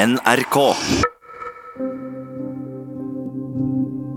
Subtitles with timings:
[0.00, 0.56] NRK.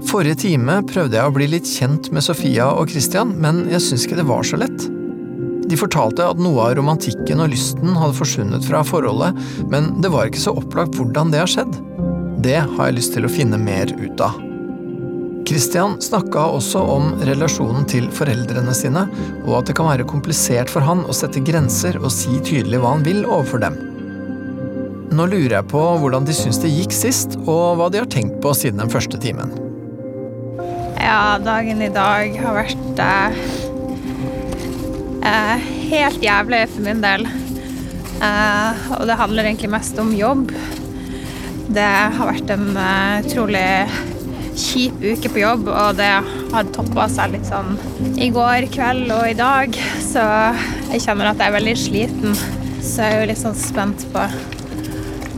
[0.08, 4.06] Forrige time prøvde jeg å bli litt kjent med Sofia og Christian, men jeg syns
[4.08, 4.88] ikke det var så lett.
[5.68, 9.36] De fortalte at noe av romantikken og lysten hadde forsvunnet fra forholdet,
[9.74, 11.76] men det var ikke så opplagt hvordan det har skjedd.
[12.48, 14.40] Det har jeg lyst til å finne mer ut av.
[15.44, 19.10] Christian snakka også om relasjonen til foreldrene sine,
[19.44, 22.96] og at det kan være komplisert for han å sette grenser og si tydelig hva
[22.96, 23.83] han vil overfor dem.
[25.14, 28.40] Nå lurer jeg på hvordan de syns det gikk sist, og hva de har tenkt
[28.42, 29.52] på siden den første timen.
[30.98, 33.36] Ja, dagen i dag har vært eh,
[35.30, 37.28] eh, helt jævlig for min del.
[38.24, 40.50] Eh, og det handler egentlig mest om jobb.
[41.74, 43.68] Det har vært en eh, utrolig
[44.58, 46.10] kjip uke på jobb, og det
[46.56, 47.78] har toppa seg litt sånn
[48.18, 49.78] i går kveld og i dag.
[50.02, 50.26] Så
[50.90, 52.44] jeg kjenner at jeg er veldig sliten.
[52.82, 54.26] Så jeg er jo litt sånn spent på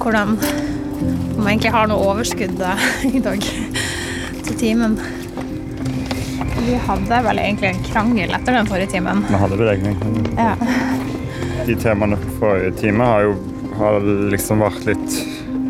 [0.06, 2.62] hvordan Om jeg egentlig har noe overskudd
[3.18, 3.42] i dag
[4.46, 4.96] til timen.
[6.66, 9.24] Vi hadde vel egentlig en krangel etter den forrige timen.
[9.28, 9.98] Vi hadde beregning.
[10.38, 10.54] Ja.
[11.66, 13.36] De temaene på forrige time har jo
[13.76, 14.00] har
[14.32, 15.16] liksom vært litt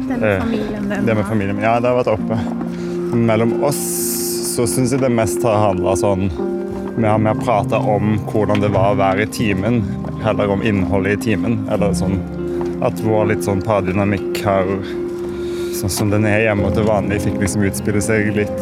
[0.05, 1.05] Det med Eh, familien din.
[1.07, 1.61] Det med familien.
[1.63, 2.37] Ja, det har vært oppe.
[3.17, 3.81] Mellom oss
[4.51, 6.29] så syns jeg det mest har handla sånn
[6.95, 9.81] Vi har mer prata om hvordan det var å være i timen,
[10.23, 11.57] heller om innholdet i timen.
[11.71, 12.21] Eller sånn
[12.87, 14.69] at vår litt sånn pardynamikk her,
[15.75, 18.61] Sånn som den er hjemme til vanlig, fikk liksom utspille seg litt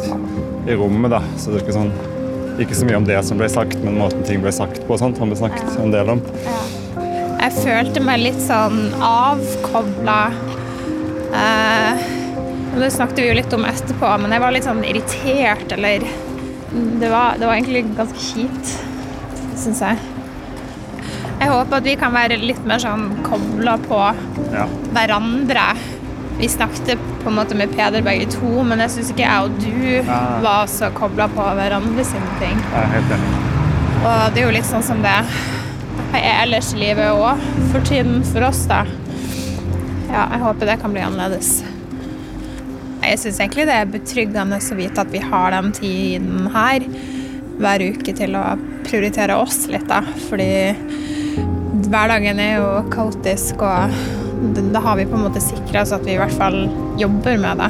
[0.66, 1.20] i rommet, da.
[1.38, 1.92] Så det er ikke sånn
[2.64, 5.00] Ikke så mye om det som ble sagt, men måten ting ble sagt på og
[5.02, 6.22] sånt, har vi snakket en del om.
[7.44, 10.20] Jeg følte meg litt sånn avkobla.
[11.34, 12.04] Eh,
[12.78, 16.06] det snakket vi jo litt om etterpå, men jeg var litt sånn irritert, eller
[16.74, 18.78] Det var, det var egentlig ganske kjipt,
[19.62, 20.13] syns jeg.
[21.44, 23.98] Jeg håper at vi kan være litt mer sånn kobla på
[24.54, 24.64] Ja.
[24.96, 25.66] hverandre.
[26.40, 29.60] Vi snakket på en måte med Peder begge to, men jeg syns ikke jeg og
[29.60, 30.20] du ja.
[30.42, 32.56] var så kobla på hverandre sine ting.
[32.72, 33.34] Jeg er helt enig.
[34.04, 35.18] Og det er jo litt sånn som det
[36.14, 37.44] er ellers i livet òg,
[37.74, 38.86] for tiden for oss, da.
[40.10, 41.62] Ja, jeg håper det kan bli annerledes.
[43.04, 46.86] Jeg syns egentlig det er betryggende å vite at vi har den tiden her
[47.60, 48.46] hver uke til å
[48.88, 50.02] prioritere oss litt, da.
[50.30, 50.50] Fordi
[51.94, 53.94] hverdagen er jo kaotisk, og
[54.74, 56.64] da har vi på en måte sikra oss at vi i hvert fall
[56.98, 57.70] jobber med det.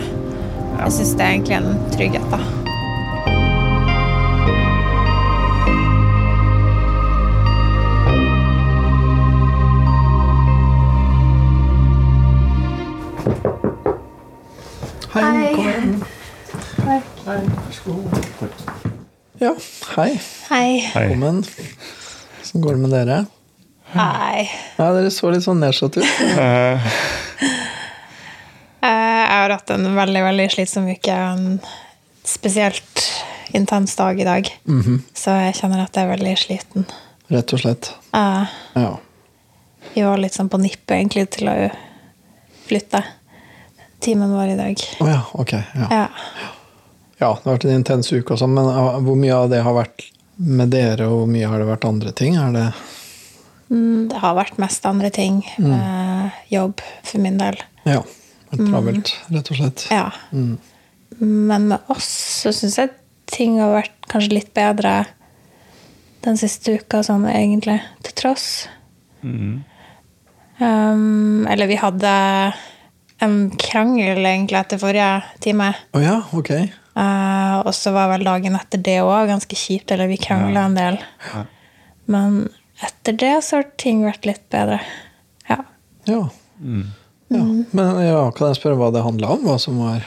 [0.79, 2.39] Jeg syns det er egentlig en trygghet, da.
[15.13, 15.51] Hei.
[15.53, 15.93] kom igjen.
[16.87, 17.45] Hei, vær
[17.75, 18.57] så god.
[19.43, 19.53] Ja,
[19.97, 20.09] hei.
[20.47, 20.67] Hei.
[20.95, 21.07] Hei.
[21.11, 21.43] Velkommen.
[21.43, 23.23] Hvordan går det med dere?
[23.93, 24.49] Hei.
[24.77, 26.07] Ja, Dere så litt sånn nedslått ut.
[26.37, 26.91] Eh,
[28.83, 28.89] Eh,
[29.23, 31.13] Jeg har hatt en veldig veldig slitsom uke.
[31.15, 31.59] og En
[32.27, 33.03] spesielt
[33.55, 34.49] intens dag i dag.
[35.15, 36.85] Så jeg kjenner at jeg er veldig sliten.
[37.31, 37.93] Rett og slett.
[38.13, 38.45] Eh,
[38.75, 38.97] Ja.
[39.93, 41.71] Vi var litt sånn på nippet egentlig til å
[42.67, 43.03] flytte
[44.01, 44.75] timen vår i dag.
[44.99, 45.51] Å ja, ok.
[45.53, 45.87] Ja.
[45.89, 46.07] Ja.
[47.21, 49.73] ja, det har vært en intens uke også, men ah, hvor mye av det har
[49.73, 52.35] vært med dere, og hvor mye har det vært andre ting?
[52.35, 53.02] Er det Mm,
[53.69, 55.41] Det har vært mest andre ting.
[55.57, 57.57] Eh, jobb for min del.
[57.87, 58.03] Ja.
[58.51, 59.85] vært Travelt, rett og slett.
[59.89, 60.11] Ja.
[61.19, 62.09] Men med oss
[62.43, 62.93] så syns jeg
[63.33, 65.05] ting har vært kanskje litt bedre
[66.23, 68.45] den siste uka, sånn egentlig, til tross.
[69.23, 69.63] Um,
[71.49, 72.13] eller vi hadde
[73.23, 75.73] en krangel egentlig etter forrige time.
[75.95, 76.53] Oh, ja, ok.
[76.93, 80.77] Uh, og så var vel dagen etter det òg ganske kjipt, eller vi krangla en
[80.77, 80.99] del.
[82.11, 82.43] Men
[82.83, 84.79] etter det så har ting vært litt bedre.
[85.49, 85.59] Ja.
[86.09, 86.21] Ja.
[87.33, 87.43] ja.
[87.71, 89.47] Men ja, kan jeg spørre hva det handla om?
[89.47, 90.03] Hva som var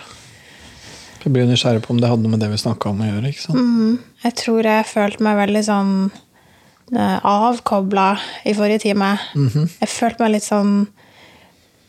[1.24, 3.32] Jeg blir nysgjerrig på om det hadde noe med det vi snakka om å gjøre.
[3.32, 4.04] ikke sant?
[4.22, 5.94] Jeg tror jeg følte meg veldig sånn
[6.94, 8.12] uh, avkobla
[8.46, 9.16] i forrige time.
[9.80, 10.76] Jeg følte meg litt sånn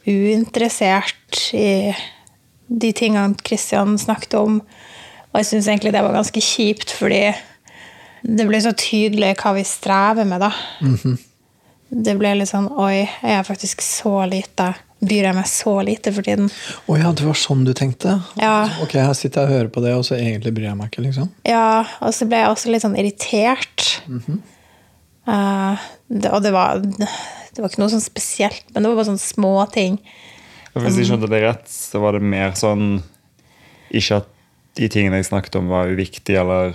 [0.07, 1.93] uinteressert i
[2.67, 4.61] de tingene Kristian snakket om.
[5.31, 7.21] Og jeg syns egentlig det var ganske kjipt, fordi
[8.27, 10.51] det ble så tydelig hva vi strever med, da.
[11.87, 16.11] Det ble litt sånn Oi, jeg er faktisk så lite Byr jeg meg så lite
[16.11, 16.49] for tiden?
[16.89, 18.15] Å ja, det var sånn du tenkte?
[18.41, 18.65] Ja.
[18.81, 21.03] Ok, her sitter jeg og hører på det, og så egentlig bryr jeg meg ikke,
[21.05, 21.27] liksom?
[21.45, 23.85] Ja, og så ble jeg også litt sånn irritert.
[25.27, 29.09] Eh, det, og det var, det var ikke noe sånn spesielt, men det var bare
[29.11, 29.99] sånne små ting.
[30.73, 32.99] Hvis jeg skjønte det rett, så var det mer sånn
[33.93, 34.33] Ikke at
[34.77, 36.73] de tingene jeg snakket om, var uviktige, eller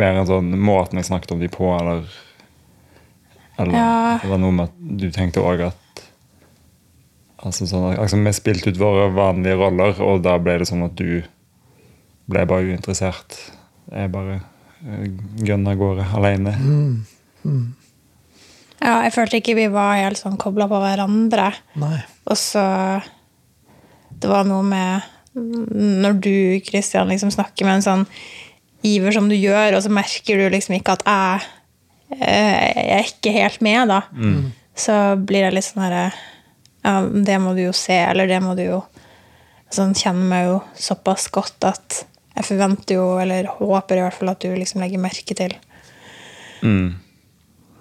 [0.00, 2.04] mer enn sånn måten jeg snakket om de på, eller
[3.60, 4.18] Eller Ja.
[4.22, 5.76] det var noe med at du tenkte òg at
[7.44, 10.96] Altså sånn, altså Vi spilte ut våre vanlige roller, og da ble det sånn at
[10.98, 11.22] du
[12.30, 13.32] ble bare uinteressert.
[13.90, 14.36] Jeg bare
[14.84, 15.06] uh,
[15.40, 16.52] gønna av gårde alene.
[18.80, 21.48] Ja, jeg følte ikke vi var helt sånn kobla på hverandre.
[21.80, 21.98] Nei.
[22.28, 22.62] Og så
[24.20, 25.02] Det var noe med
[25.34, 28.06] Når du, Kristian, liksom snakker med en sånn
[28.82, 31.48] iver som du gjør, og så merker du liksom ikke at jeg,
[32.16, 34.00] eh, jeg er ikke helt med, da.
[34.80, 36.12] Så blir jeg litt sånn herre
[36.84, 38.78] Ja, det må du jo se, eller det må du jo
[39.70, 42.04] Sånn kjenner meg jo såpass godt at
[42.34, 45.54] jeg forventer jo, eller håper i hvert fall, at du liksom legger merke til
[46.62, 46.94] Mm.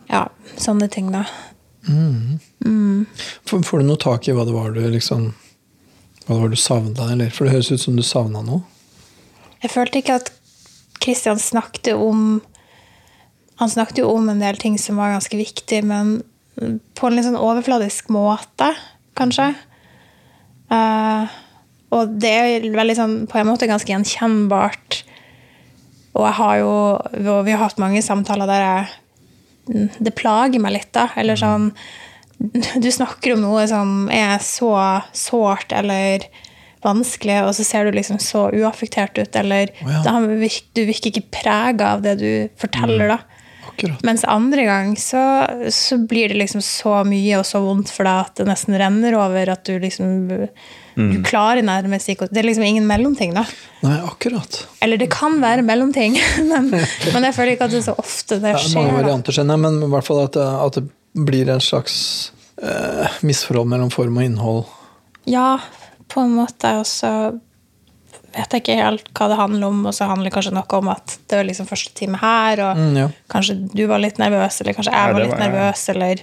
[0.10, 0.22] ja,
[0.56, 1.26] sånne ting, da.
[3.46, 5.34] Får, får du noe tak i hva det var du liksom
[6.26, 7.30] Hva det var du savna, eller?
[7.34, 8.62] For det høres ut som du savna noe.
[9.64, 10.32] Jeg følte ikke at
[11.10, 12.42] Kristian snakket om
[13.60, 16.22] Han snakket jo om en del ting som var ganske viktig, men
[16.96, 18.70] på en litt sånn overfladisk måte,
[19.20, 19.50] kanskje.
[20.72, 21.28] Uh,
[21.92, 25.02] og det er veldig sånn, på en måte ganske gjenkjennbart.
[26.16, 26.72] Og jeg har jo
[27.46, 31.10] Vi har hatt mange samtaler der jeg Det plager meg litt, da.
[31.20, 31.70] Eller sånn
[32.84, 34.72] Du snakker om noe som er så
[35.12, 36.26] sårt eller
[36.86, 40.04] vanskelig, og så ser du liksom så uaffektert ut, eller oh, ja.
[40.06, 43.20] har du virker ikke prega av det du forteller, da.
[43.70, 44.04] Akkurat.
[44.04, 45.22] Mens andre gang så,
[45.72, 49.16] så blir det liksom så mye og så vondt for deg at det nesten renner
[49.20, 50.12] over at du liksom
[51.00, 53.46] Du klarer nærmest ikke Det er liksom ingen mellomting, da.
[53.86, 54.66] Nei, akkurat.
[54.84, 56.18] Eller det kan være mellomting,
[56.52, 58.98] men, men jeg føler ikke at det er så ofte det Det er mange skjer.
[58.98, 61.96] Varianter, skjønner men i hvert fall at det, at det blir en slags
[62.62, 64.66] eh, misforhold mellom form og innhold.
[65.30, 65.60] Ja,
[66.10, 66.72] på en måte.
[66.82, 67.12] Og så
[68.30, 70.90] vet jeg ikke helt hva det handler om, og så handler det kanskje noe om
[70.94, 73.08] at det var liksom første time her, og Mm, ja.
[73.30, 75.52] kanskje du var litt nervøs, eller kanskje Ja, jeg var litt var jeg.
[75.54, 76.16] nervøs, eller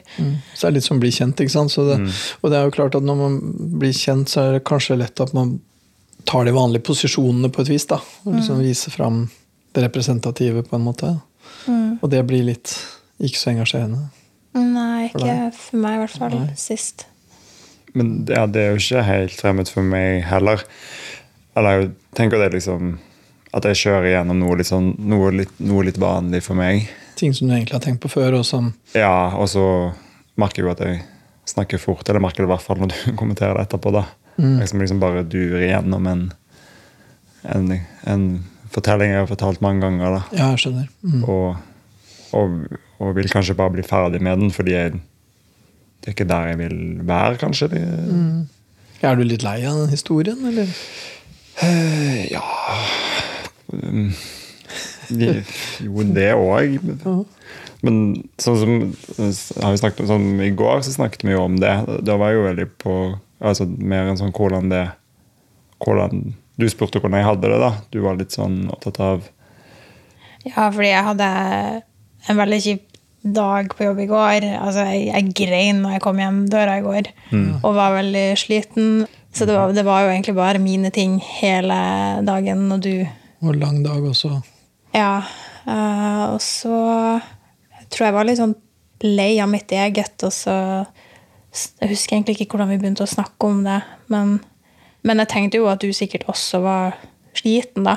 [0.54, 1.70] Så det er litt som å bli kjent, ikke sant?
[1.74, 1.96] Så det,
[2.42, 3.40] Og det er jo klart at når man
[3.78, 5.60] blir kjent, så er det kanskje lett at man
[6.26, 7.98] tar de vanlige posisjonene på et vis, da.
[8.24, 9.28] Og liksom viser fram
[9.74, 11.20] det representative på en måte.
[12.02, 12.72] Og det blir litt
[13.20, 14.08] ikke så engasjerende.
[14.54, 16.30] Nei, ikke for, for meg i hvert fall.
[16.38, 16.54] Nei.
[16.56, 17.06] Sist.
[17.96, 20.62] Men ja, det er jo ikke helt fremmed for meg heller.
[21.56, 22.96] Eller jeg tenker det liksom
[23.56, 26.90] At jeg kjører gjennom noe litt, sånn, noe litt, noe litt vanlig for meg.
[27.16, 29.64] Ting som du egentlig har tenkt på før, og som Ja, og så
[30.36, 30.98] merker jeg jo at jeg
[31.48, 32.04] snakker fort.
[32.08, 33.94] Eller merker det i hvert fall når du kommenterer det etterpå.
[33.96, 34.04] da.
[34.36, 36.26] Jeg som liksom bare durer igjennom en,
[37.54, 37.70] en,
[38.04, 38.26] en
[38.74, 40.18] fortelling jeg har fortalt mange ganger.
[40.18, 40.22] da.
[40.36, 40.90] Ja, jeg skjønner.
[41.06, 41.22] Mm.
[41.24, 41.56] Og,
[42.36, 42.56] og,
[43.00, 45.00] og vil kanskje bare bli ferdig med den, fordi jeg,
[46.00, 46.78] det er ikke der jeg vil
[47.08, 47.68] være, kanskje.
[47.72, 47.82] Det,
[49.02, 50.68] Er du litt lei av den historien, eller?
[51.62, 52.42] Uh, ja
[53.72, 54.12] Mm.
[55.10, 55.42] De-
[55.82, 56.76] Jo, det òg.
[57.82, 57.96] Men
[58.38, 58.74] sånn som
[59.62, 61.72] har vi snakket om, sånn, I går så snakket vi jo om det.
[62.06, 62.94] Da var jeg jo veldig på
[63.42, 64.84] altså Mer enn sånn hvordan det
[65.84, 67.58] hvordan, Du spurte hvordan jeg hadde det.
[67.60, 69.26] da Du var litt sånn opptatt av
[70.46, 71.28] Ja, fordi jeg hadde
[72.28, 72.85] en veldig kjip
[73.34, 74.46] dag på jobb i går.
[74.60, 77.10] Altså, jeg, jeg grein når jeg kom hjem døra i går,
[77.62, 79.06] og var veldig sliten.
[79.36, 81.76] Så det var, det var jo egentlig bare mine ting hele
[82.24, 83.06] dagen, og du
[83.44, 84.38] Og lang dag også.
[84.96, 85.20] Ja.
[85.66, 86.76] Uh, og så
[87.86, 88.56] jeg tror jeg var litt sånn
[89.04, 90.54] lei av mitt eget, og så
[91.56, 93.78] Jeg husker egentlig ikke hvordan vi begynte å snakke om det,
[94.12, 94.34] men,
[95.08, 96.98] men jeg tenkte jo at du sikkert også var
[97.38, 97.94] sliten, da.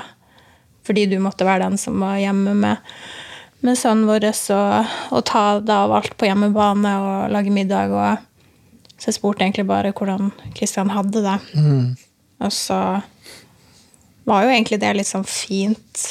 [0.86, 2.80] Fordi du måtte være den som var hjemme med,
[3.66, 7.92] med sønnen vår og, og ta det av alt på hjemmebane og lage middag.
[7.92, 11.38] Og, så jeg spurte egentlig bare hvordan Kristian hadde det.
[12.40, 12.78] Og så
[14.28, 16.06] var jo egentlig det litt sånn fint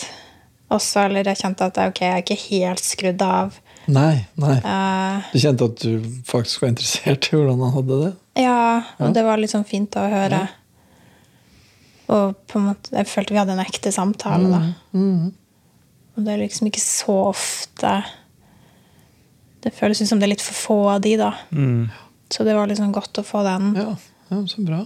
[0.69, 1.07] også.
[1.07, 3.57] Eller jeg kjente at ok, jeg er ikke helt skrudd av.
[3.89, 4.55] Nei, nei.
[4.61, 8.11] Uh, Du kjente at du faktisk var interessert i hvordan han hadde det?
[8.39, 10.43] ja, og det var litt sånn fint å høre.
[12.13, 14.61] Og på en måte, jeg følte vi hadde en ekte samtale, da.
[16.19, 17.93] Og det er liksom ikke så ofte
[19.63, 21.31] Det føles ut som det er litt for få av de, da.
[22.29, 23.71] Så det var liksom godt å få den.
[23.79, 23.93] Ja,
[24.29, 24.83] ja så bra.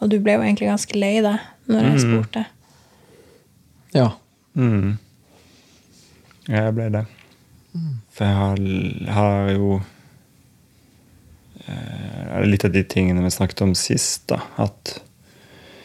[0.00, 1.40] Og du ble jo egentlig ganske lei deg
[1.72, 2.44] når jeg spurte.
[3.94, 4.10] Ja.
[4.54, 4.96] mm.
[6.48, 7.04] Ja, jeg ble det.
[8.14, 8.60] For jeg har,
[9.16, 9.68] har jo
[11.64, 14.42] eh, Litt av de tingene vi snakket om sist, da.
[14.62, 14.98] At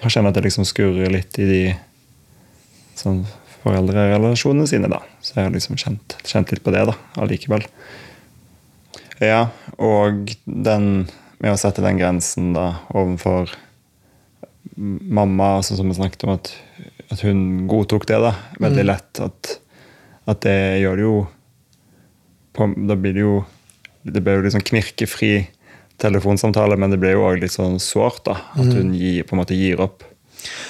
[0.03, 1.63] jeg kjenner at det liksom skurrer litt i de
[3.00, 3.24] sånn
[3.60, 5.01] foreldrerelasjonene sine, da.
[5.24, 7.65] Så jeg har liksom kjent, kjent litt på det, da, allikevel.
[9.20, 13.51] Ja, og den med å sette den grensen da overfor
[14.79, 16.51] mamma, altså, som vi snakket om, at,
[17.12, 19.22] at hun godtok det da, veldig lett.
[19.24, 19.53] At,
[20.29, 21.15] at det gjør det jo
[22.56, 23.34] på, Da blir det jo
[24.03, 25.34] Det blir jo liksom knirkefri
[26.00, 28.24] telefonsamtale, men det blir jo òg litt sånn sårt.
[28.27, 30.06] da, At hun gir, på en måte gir opp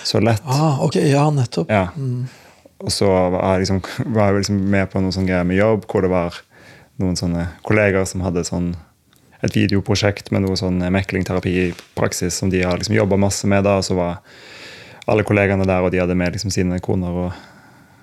[0.03, 0.43] så lett.
[0.45, 1.71] Ah, ok, ja, nettopp.
[1.71, 1.87] Ja.
[2.79, 3.81] Og så var jeg, liksom,
[4.15, 6.37] var jeg liksom med på noen sånne greier med jobb, hvor det var
[6.99, 8.73] noen sånne kollegaer som hadde sånn
[9.39, 13.63] et videoprosjekt med noe sånn meklingterapi i praksis som de har liksom jobba masse med.
[13.63, 14.19] da, og så var
[15.09, 17.31] alle kollegaene der, og de hadde med liksom sine koner og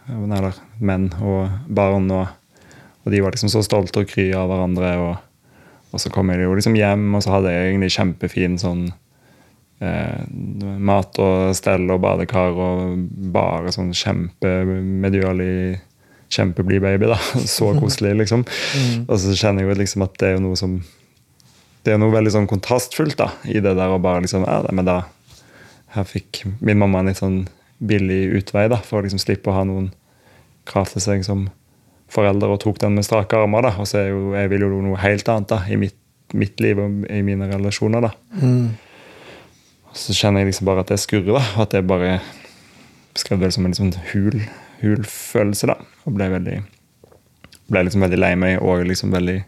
[0.08, 2.11] eller menn og barn.
[2.14, 2.26] Og,
[3.04, 4.92] og de var liksom så stolte og kry av hverandre.
[5.02, 5.56] Og,
[5.92, 8.87] og så kom jeg jo liksom hjem, og så hadde jeg egentlig kjempefin sånn
[9.80, 10.23] eh,
[10.90, 12.97] mat og stell og badekar og
[13.35, 15.83] bare sånn kjempemedgjørlig
[16.28, 17.06] Kjempeblid baby.
[17.06, 17.16] da,
[17.47, 18.40] Så koselig, liksom.
[19.06, 20.80] Og så kjenner jeg jo liksom at det er noe som
[21.87, 24.88] det er noe veldig sånn kontrastfullt da, i det der å bare liksom ja, men
[24.88, 25.04] da
[25.95, 27.45] Her fikk min mamma en litt sånn
[27.78, 29.92] billig utvei da, for å liksom slippe å ha noen
[30.66, 31.47] krav til seg som
[32.12, 33.62] forelder, og tok den med strake armer.
[33.68, 35.97] da, Og så er jo, jeg vil jo noe helt annet da, i mitt,
[36.35, 38.09] mitt liv og i mine relasjoner.
[38.09, 38.11] da.
[38.42, 38.75] Mm.
[39.97, 41.33] Så kjenner jeg liksom bare at det skurrer.
[41.38, 42.21] da, At jeg bare
[43.17, 44.41] beskrev det som en sånn hul,
[44.83, 45.67] hul følelse.
[45.73, 46.62] da, Og ble veldig
[47.67, 49.41] ble liksom veldig lei meg og liksom veldig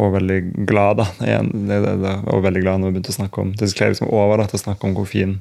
[0.00, 3.16] og veldig glad da, igjen, det, det, det, og veldig glad når vi begynte å
[3.18, 5.34] snakke om det skled liksom over da, til å snakke om hvor fin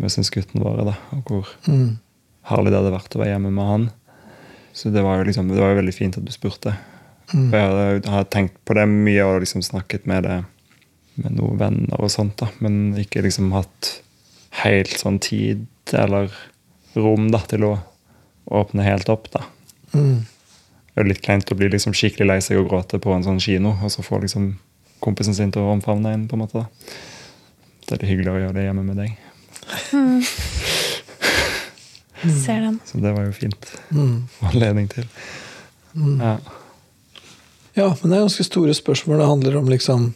[0.00, 0.84] vi syns gutten vår er.
[0.88, 1.98] da, Og hvor Mm.
[2.48, 3.84] herlig det hadde vært å være hjemme med han.
[4.72, 6.72] Så det var jo liksom, det var jo veldig fint at du spurte.
[7.34, 7.50] Mm.
[7.50, 10.38] For jeg hadde, har tenkt på det mye og liksom snakket med det
[11.22, 13.96] med noen venner og sånt, da, men ikke liksom hatt
[14.62, 16.32] helt sånn tid eller
[16.96, 17.74] rom da, til å
[18.56, 19.30] åpne helt opp.
[19.32, 19.40] da.
[19.92, 20.24] Mm.
[20.24, 23.26] Det er jo litt kleint å bli liksom skikkelig lei seg og gråte på en
[23.26, 24.44] sånn kino, og så få liksom
[25.04, 26.24] kompisen sin til å omfavne en.
[26.28, 26.56] på en måte.
[26.62, 26.66] da.
[27.86, 29.10] Det er litt hyggeligere å gjøre det hjemme med deg.
[32.46, 32.76] Ser den.
[32.88, 33.62] Så det var jo fint.
[33.92, 34.18] Mm.
[34.48, 35.06] Anledning til.
[35.94, 36.34] Ja.
[37.76, 39.20] Ja, men det er ganske store spørsmål.
[39.20, 40.14] Det handler om liksom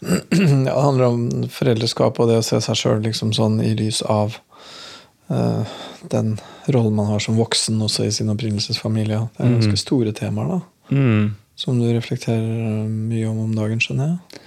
[0.00, 4.36] Det handler om foreldreskap og det å se seg sjøl liksom sånn i lys av
[5.30, 5.64] uh,
[6.12, 6.36] den
[6.70, 9.18] rollen man har som voksen også i sin opprinnelsesfamilie.
[9.36, 11.34] Det er ganske store temaer da, Mm.
[11.58, 14.40] som du reflekterer mye om om dagen, skjønner jeg.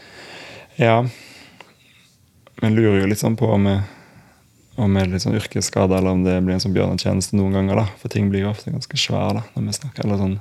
[0.80, 0.96] ja.
[2.62, 3.82] Men lurer jo litt sånn på om jeg,
[4.78, 7.76] om jeg er litt sånn yrkesskada, eller om det blir en sånn bjørnetjeneste noen ganger.
[7.76, 10.06] da, For ting blir jo ofte ganske svære da, når vi snakker.
[10.06, 10.40] eller sånn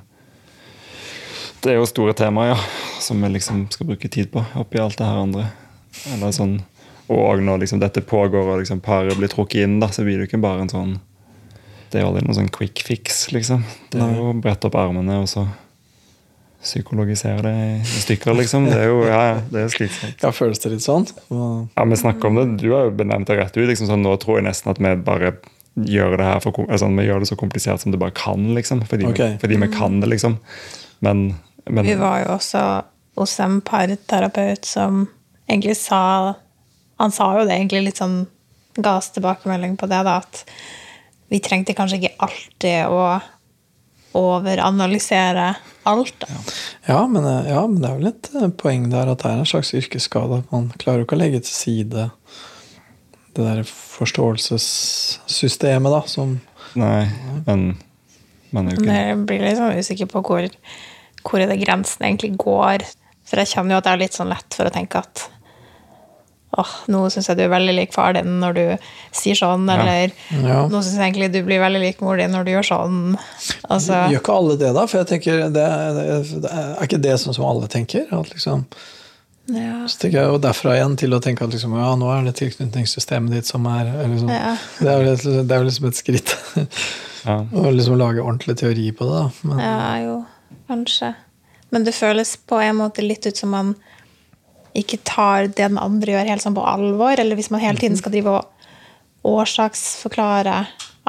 [1.61, 2.59] Det er jo store temaer, ja,
[2.99, 5.45] som vi liksom skal bruke tid på oppi alt det her andre.
[6.13, 6.61] Eller sånn,
[7.11, 10.25] Og når liksom dette pågår og liksom paret blir trukket inn, da, så blir det
[10.25, 10.93] jo ikke bare en sånn
[11.91, 13.65] Det er jo aldri noen sånn quick fix, liksom.
[13.91, 15.43] Det er jo å brette opp armene og så
[16.61, 18.67] psykologisere det i stykker, liksom.
[18.69, 20.21] Det er jo ja, det er slitsomt.
[20.23, 21.07] Ja, føles det litt sånn?
[21.29, 22.45] Ja, vi snakker om det.
[22.61, 23.65] Du har jo benevnt det rett ut.
[23.67, 25.33] Liksom, sånn, nå tror jeg nesten at vi bare
[25.75, 28.85] gjør det her for, altså, vi gjør det så komplisert som det bare kan, liksom.
[28.87, 29.39] Fordi, okay.
[29.41, 30.37] fordi vi kan det, liksom.
[31.01, 31.31] Men,
[31.69, 32.61] men Vi var jo også
[33.19, 35.03] hos en parterapeut som
[35.47, 36.35] egentlig sa
[37.01, 38.23] Han sa jo det egentlig litt sånn
[38.77, 40.45] Ga oss tilbakemelding på det, da, at
[41.31, 43.19] vi trengte kanskje ikke alltid å
[44.15, 45.49] overanalysere
[45.83, 46.15] alt.
[46.19, 46.27] da.
[46.85, 49.51] Ja, men, ja, men det er vel et eh, poeng der at det er en
[49.51, 50.33] slags yrkesskade.
[50.39, 52.01] At man klarer jo ikke å legge til side
[53.31, 56.39] det der forståelsessystemet, da, som
[56.79, 57.03] Nei,
[57.43, 57.75] men
[58.55, 60.43] er Men ikke jeg blir litt sånn usikker på hvor,
[61.27, 62.85] hvor er det grensen egentlig går.
[63.27, 65.27] For jeg kjenner jo at det er litt sånn lett for å tenke at
[66.59, 68.63] åh, nå syns jeg du er veldig lik far din når du
[69.15, 70.65] sier sånn, eller Ja.
[70.67, 72.97] nå syns jeg egentlig du blir veldig lik mor din når du gjør sånn.
[73.71, 74.83] Altså, Gjør ikke alle det, da?
[74.91, 78.03] For jeg tenker, det, det, det er ikke det sånn som alle tenker?
[78.11, 78.65] At liksom,
[79.55, 79.77] ja.
[79.87, 82.35] så tenker jeg jo derfra igjen til å tenke at liksom, ja, nå er det
[82.41, 84.57] tilknytningssystemet ditt som er er liksom, Ja.
[84.81, 85.15] det, er jo,
[85.47, 86.35] det er jo liksom et skritt
[87.23, 87.39] ja.
[87.63, 89.23] å liksom lage ordentlig teori på det.
[89.23, 89.47] da.
[89.47, 90.19] Men, ja, jo,
[90.71, 91.13] kanskje.
[91.71, 93.75] Men det føles på en måte litt ut som man
[94.75, 97.19] ikke tar det den andre gjør, helt sånn på alvor.
[97.19, 98.47] Eller hvis man hele tiden skal drive og
[99.41, 100.55] årsaksforklare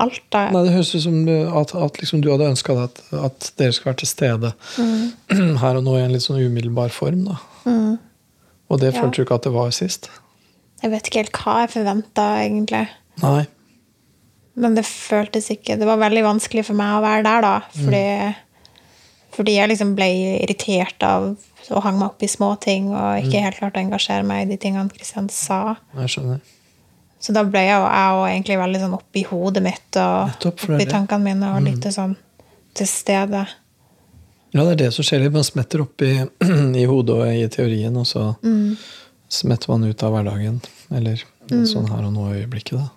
[0.01, 0.23] alt.
[0.33, 0.47] da.
[0.51, 1.19] Nei, Det høres ut som
[1.61, 4.53] at, at liksom du hadde ønska at, at dere skulle være til stede
[5.63, 7.25] her og nå i en litt sånn umiddelbar form.
[7.29, 7.39] da.
[7.67, 7.99] Mm.
[8.73, 9.01] Og det Ja.
[9.03, 10.09] følte du ikke at det var sist?
[10.83, 12.87] Jeg vet ikke helt hva jeg forventa, egentlig.
[13.23, 13.43] Nei.
[14.57, 17.53] Men det føltes ikke Det var veldig vanskelig for meg å være der, da.
[17.77, 18.03] Fordi,
[19.33, 20.09] fordi jeg liksom ble
[20.43, 21.33] irritert av
[21.71, 24.59] og hang meg opp i småting og ikke helt klarte å engasjere meg i de
[24.61, 25.77] tingene Kristian sa.
[25.97, 26.43] Jeg skjønner.
[27.23, 30.65] Så da ble jeg og jeg og egentlig veldig sånn oppi hodet mitt og Nettopp,
[30.67, 32.17] oppi tankene mine og litt sånn
[32.75, 33.45] til stede.
[34.53, 35.29] Ja, det er det som skjer.
[35.33, 36.17] Man smetter opp i,
[36.83, 38.33] i hodet og i teorien, og så
[39.33, 40.59] smetter man ut av hverdagen.
[40.93, 42.91] Eller sånn her og nå i øyeblikket, da.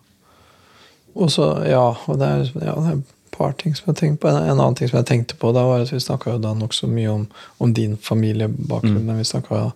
[1.16, 3.04] Og så, ja, og det er, ja, det er
[3.38, 4.32] par ting som jeg tenkte på.
[4.32, 7.14] En, en annen ting som jeg tenkte på, da var at vi snakka nokså mye
[7.14, 7.24] om,
[7.64, 9.72] om din familiebakgrunn, men vi snakka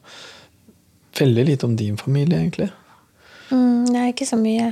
[1.20, 2.70] veldig lite om din familie, egentlig.
[3.50, 4.72] Mm, nei, ikke så mye.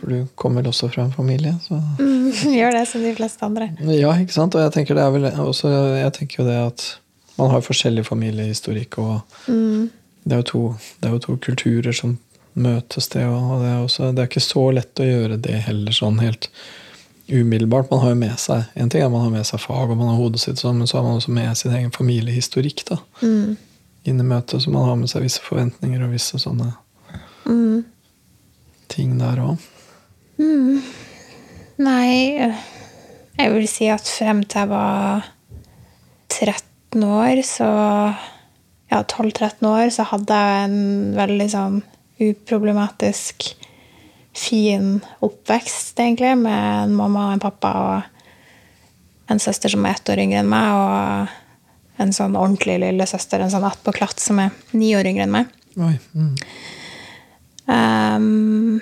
[0.00, 1.54] For du kommer vel også fra en familie.
[1.62, 1.78] Så.
[1.98, 3.70] Mm, gjør det som de fleste andre.
[3.94, 4.56] Ja, ikke sant?
[4.56, 5.70] Og jeg tenker, det er vel også,
[6.00, 6.86] jeg tenker jo det at
[7.38, 10.62] man har forskjellig familiehistorikk, og det, er jo to,
[11.00, 12.18] det er jo to kulturer som
[12.52, 13.24] møtes, det.
[13.26, 16.50] Og det er, også, det er ikke så lett å gjøre det heller sånn helt
[17.28, 17.90] umiddelbart.
[17.90, 20.10] Man har jo med seg En ting er man har med seg fag, og man
[20.10, 24.20] har hodet sitt sånn, men så har man også med sin egen familiehistorikk da, inn
[24.20, 24.62] i møtet.
[24.64, 26.72] Så man har med seg visse forventninger og visse sånne
[28.92, 29.56] ting der òg.
[31.82, 32.12] Nei,
[33.38, 35.30] jeg vil si at frem til jeg var
[36.32, 37.72] 13 år, så
[38.92, 41.76] Ja, 12-13 år, så hadde jeg en veldig sånn
[42.20, 43.46] uproblematisk,
[44.36, 50.12] fin oppvekst, egentlig, med en mamma og en pappa og en søster som er ett
[50.12, 54.94] år yngre enn meg, og en sånn ordentlig lillesøster, en sånn attpåklatt som er ni
[54.96, 55.52] år yngre enn meg.
[55.80, 55.94] Oi.
[56.12, 56.34] Mm.
[57.68, 58.80] um,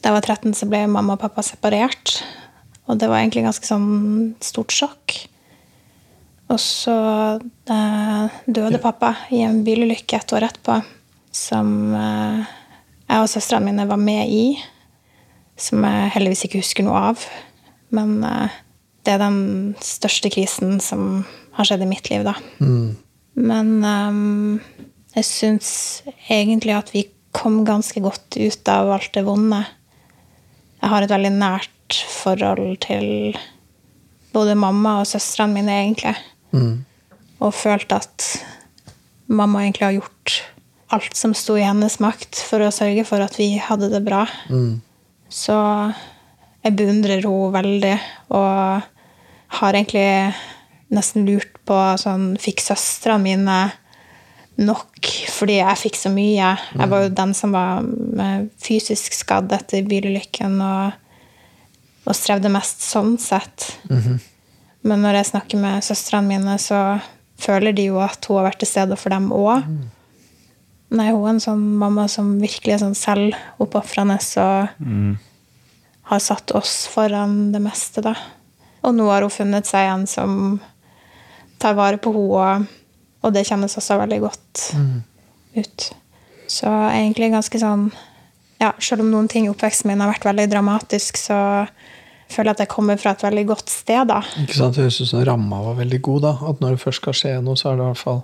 [0.00, 2.20] da jeg var 13, så ble mamma og pappa separert.
[2.88, 3.90] Og det var egentlig ganske sånn
[4.42, 5.16] stort sjokk.
[6.50, 6.94] Og så
[7.70, 10.80] eh, døde pappa i en bilulykke et år etterpå,
[11.36, 12.56] som eh,
[13.10, 14.44] jeg og søstrene mine var med i.
[15.60, 17.24] Som jeg heldigvis ikke husker noe av.
[17.94, 18.58] Men eh,
[19.04, 19.40] det er den
[19.84, 21.24] største krisen som
[21.56, 22.36] har skjedd i mitt liv, da.
[23.40, 24.60] Men um,
[25.16, 25.70] jeg syns
[26.28, 29.62] egentlig at vi kom ganske godt ut av alt det vonde.
[30.80, 33.36] Jeg har et veldig nært forhold til
[34.34, 36.14] både mamma og søstrene mine, egentlig.
[37.40, 38.26] Og følt at
[39.26, 40.19] mamma egentlig har gjort
[40.94, 44.24] alt som sto i hennes makt for å sørge for at vi hadde det bra.
[45.30, 45.56] Så
[46.64, 47.96] jeg beundrer henne veldig,
[48.36, 48.88] og
[49.60, 50.34] har egentlig
[50.90, 53.58] nesten lurt på sånn Fikk søstrene mine
[54.60, 56.50] nok fordi jeg fikk så mye?
[56.74, 57.86] Jeg var jo den som var
[58.20, 60.98] eh, fysisk skadd etter bilulykken og,
[62.04, 63.70] og strevde mest sånn sett.
[64.82, 66.98] Men når jeg snakker med søstrene mine, så
[67.40, 69.64] føler de jo at hun har vært til stede for dem òg.
[70.90, 75.18] Nei, hun er en sånn mamma som virkelig er sånn selvoppofrende og
[76.10, 78.16] har satt oss foran det meste, da.
[78.82, 80.58] Og nå har hun funnet seg en som
[81.62, 82.66] tar vare på henne,
[83.20, 84.62] og det kjennes også veldig godt
[85.54, 85.90] ut.
[86.50, 87.90] Så egentlig ganske sånn
[88.60, 91.64] Ja, selv om noen ting i oppveksten min har vært veldig dramatisk, så
[92.28, 94.18] føler jeg at jeg kommer fra et veldig godt sted, da.
[94.42, 94.74] Ikke sant?
[94.76, 96.20] Det høres ut som ramma var veldig god.
[96.26, 98.20] da, At når det først skal skje noe, så er det i hvert fall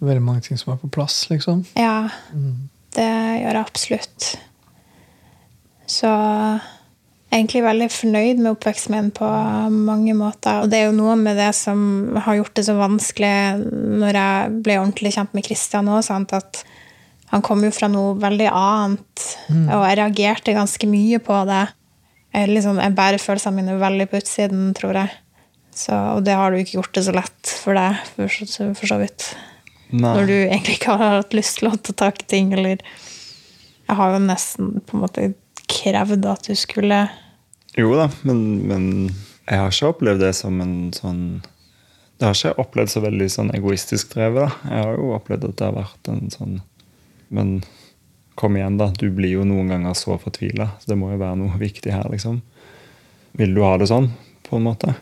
[0.00, 1.26] veldig mange ting som er på plass.
[1.30, 1.64] liksom.
[1.78, 2.08] Ja,
[2.96, 4.32] det gjør jeg absolutt.
[5.88, 6.10] Så
[7.32, 9.28] egentlig veldig fornøyd med oppveksten min på
[9.72, 10.62] mange måter.
[10.62, 13.34] Og det er jo noe med det som har gjort det så vanskelig
[14.02, 16.62] når jeg ble ordentlig kjent med Kristian òg, at
[17.28, 21.66] han kom jo fra noe veldig annet, og jeg reagerte ganske mye på det.
[22.32, 25.12] Jeg, liksom, jeg bærer følelsene mine veldig på utsiden, tror jeg.
[25.78, 28.98] Så, og det har du ikke gjort det så lett for deg, for for så
[29.00, 29.28] vidt.
[29.90, 30.12] Nei.
[30.18, 32.82] Når du egentlig ikke har hatt lyst til å ta tak i ting, eller
[33.88, 35.22] Jeg har jo nesten på en måte
[35.68, 37.06] krevd at du skulle
[37.76, 38.84] Jo da, men, men
[39.48, 41.22] jeg har ikke opplevd det som en sånn
[42.18, 44.44] Det har ikke opplevd så veldig sånn egoistisk drevet.
[44.44, 44.74] da.
[44.74, 46.56] Jeg har jo opplevd at det har vært en sånn
[47.32, 47.58] Men
[48.38, 48.92] kom igjen, da.
[48.94, 50.68] Du blir jo noen ganger så fortvila.
[50.78, 52.38] Så det må jo være noe viktig her, liksom.
[53.38, 54.12] Vil du ha det sånn,
[54.46, 54.94] på en måte?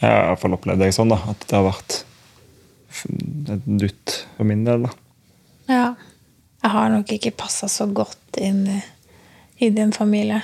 [0.00, 1.18] Jeg har i hvert fall opplevd det sånn, da.
[1.28, 1.98] At det har vært
[3.06, 4.92] et dutt for min del, da.
[5.68, 5.86] Ja.
[6.62, 8.78] Jeg har nok ikke passa så godt inn i,
[9.62, 10.40] i din familie.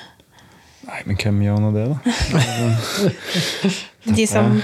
[0.85, 1.97] Nei, men hvem gjør nå det, da?
[4.15, 4.59] De som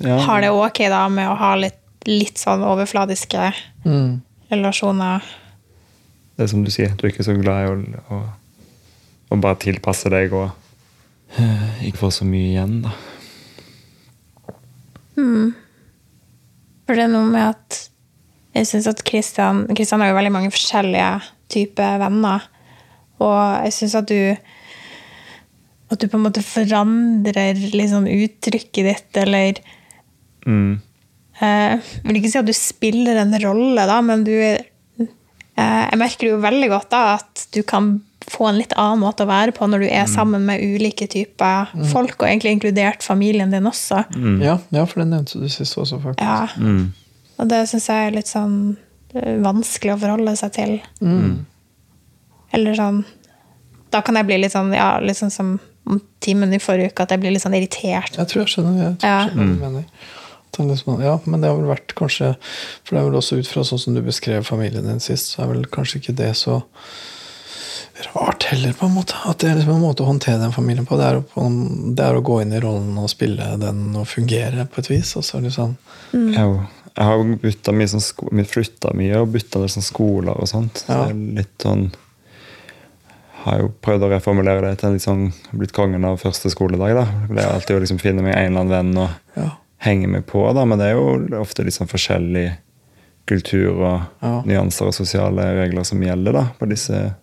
[0.00, 0.16] Ja.
[0.24, 3.50] har det ok da med å ha litt, litt sånn overfladiske
[4.50, 5.22] relasjoner.
[6.34, 7.76] Det er som du sier, du er ikke så glad i å,
[8.16, 8.22] å,
[9.30, 10.50] å bare tilpasse deg og
[11.86, 12.94] ikke få så mye igjen, da.
[16.84, 17.78] For det er noe med at
[18.54, 21.08] jeg syns at Kristian Kristian har jo veldig mange forskjellige
[21.50, 22.44] typer venner.
[23.22, 24.36] Og jeg syns at du
[25.92, 27.58] At du på en måte forandrer
[27.90, 29.60] sånn uttrykket ditt, eller
[30.44, 30.80] Mm.
[31.40, 34.58] eh, Jeg vil ikke si at du spiller en rolle, da, men du eh,
[35.56, 39.30] Jeg merker jo veldig godt da at du kan få en litt annen måte å
[39.30, 43.68] være på når du er sammen med ulike typer folk, og egentlig inkludert familien din
[43.68, 44.04] også.
[44.42, 46.24] Ja, ja, for det nevnte du sist også, faktisk.
[46.24, 46.48] Ja.
[46.56, 46.92] Mm.
[47.42, 48.56] Og det syns jeg er litt sånn
[49.16, 50.74] eh, vanskelig å forholde seg til.
[52.54, 53.04] Eller sånn
[53.90, 57.04] Da kan jeg bli litt sånn ja, litt sånn som om timen i forrige uke,
[57.04, 58.14] at jeg blir litt sånn irritert.
[58.16, 60.12] Jeg tror jeg skjønner, jeg tror jeg skjønner hva du mener.
[60.54, 62.28] Det er liksom, ja, men det har vel vært kanskje
[62.86, 65.42] For det er vel også ut fra sånn som du beskrev familien din sist, så
[65.42, 66.60] er vel kanskje ikke det så
[68.14, 69.14] rart heller, på en måte.
[69.24, 70.96] At det er liksom en måte å håndtere den familien på.
[71.00, 71.48] Det er, å,
[71.94, 75.16] det er å gå inn i rollen og spille den og fungere på et vis.
[75.16, 75.76] Og så er det sånn
[76.12, 79.82] Jeg, har jo- jeg har bytta mye sånn sko flytta mye og bytta litt sånn
[79.88, 80.84] skoler og sånt.
[80.84, 81.04] Så Ja.
[81.04, 81.92] det er litt sånn
[83.44, 86.94] Har jo prøvd å reformulere det til en litt sånn blitt kongen av første skoledag.
[86.96, 87.04] da.
[87.28, 89.50] Det er alltid å liksom finne meg en eller annen venn og Ja.
[89.84, 90.64] henge meg på, da.
[90.64, 92.56] Men det er jo ofte litt sånn forskjellig
[93.26, 94.42] kultur og Ja.
[94.46, 97.14] nyanser og sosiale regler som gjelder da, på disse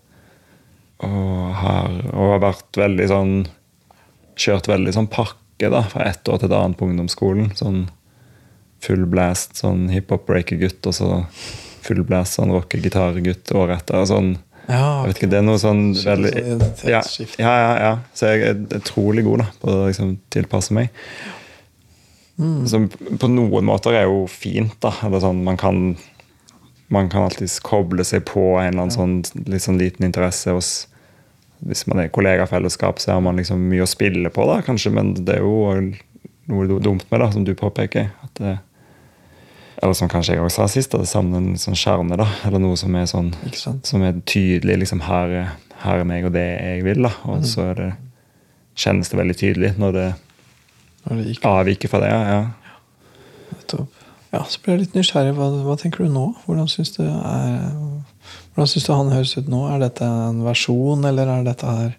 [1.05, 3.33] og har, og har vært veldig sånn
[4.41, 7.49] Kjørt veldig sånn pakke da, fra ett år til et annet på ungdomsskolen.
[7.53, 7.81] Sånn
[8.81, 11.09] full blast sånn hiphop-breaker-gutt, og så
[11.85, 13.99] full blast sånn rocke-gitar-gutt året etter.
[13.99, 14.31] og Sånn,
[14.65, 17.03] ja jeg vet ikke, Det er noe sånn veldig sånn ja,
[17.43, 17.91] ja, ja.
[18.17, 20.89] Så jeg er utrolig god da, på å liksom tilpasse meg.
[22.41, 22.63] Mm.
[22.71, 24.79] Som på noen måter er jo fint.
[24.81, 25.97] da, eller sånn, Man kan
[26.91, 30.71] man kan alltid koble seg på en eller annen sånn, sånn liten interesse hos
[31.67, 35.13] Hvis man er kollegafellesskap, så har man liksom mye å spille på, da, kanskje, men
[35.13, 35.77] det er jo
[36.51, 38.09] noe dumt med det, som du påpeker.
[38.23, 38.57] at det
[39.81, 42.13] eller som kanskje jeg også sa sist, at det savner en sånn skjerne.
[42.19, 43.31] da, Eller noe som er sånn
[43.87, 44.77] som er tydelig.
[44.83, 45.47] liksom Her er,
[45.81, 47.01] her er meg og det jeg vil.
[47.01, 47.87] da, Og så er det,
[48.77, 50.13] kjennes det veldig tydelig når det
[51.09, 52.11] Når det avviker fra det.
[52.13, 52.21] ja.
[52.29, 52.45] ja.
[54.31, 55.33] Ja, så ble jeg litt nysgjerrig.
[55.35, 56.27] Hva, hva tenker du nå?
[56.45, 57.73] Hvordan syns du, er,
[58.53, 59.61] hvordan syns du han høres ut nå?
[59.71, 61.91] Er dette en versjon, eller er dette her